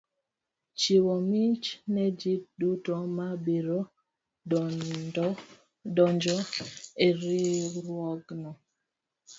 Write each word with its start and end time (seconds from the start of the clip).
Chiwo 0.79 1.13
mich 1.29 1.67
ne 1.93 2.05
ji 2.19 2.33
duto 2.59 2.95
ma 3.15 3.27
biro 3.45 3.79
donjo 5.95 6.37
e 7.05 7.07
riwruogno. 7.19 8.51